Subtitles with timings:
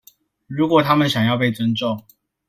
[0.47, 2.03] 如果他們想要被尊重